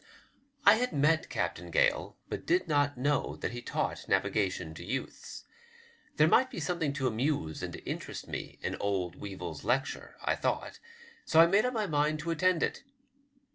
[0.65, 5.43] I had met Captain Gale, but did not know that he taught navigation to youths.
[6.17, 10.35] There might be something to amuse and to interest me in old Weevil's lecture, I
[10.35, 10.79] thought,
[11.23, 12.81] so I made up my mind to attend it.